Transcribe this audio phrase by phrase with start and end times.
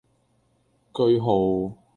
[0.91, 1.77] 句號